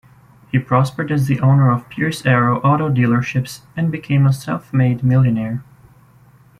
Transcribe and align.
He 0.51 0.57
prospered 0.57 1.11
as 1.11 1.27
the 1.27 1.39
owner 1.41 1.69
of 1.71 1.87
Pierce-Arrow 1.89 2.59
auto 2.61 2.89
dealerships 2.89 3.61
and 3.77 3.91
became 3.91 4.25
a 4.25 4.33
self-made 4.33 5.03
millionaire. 5.03 5.63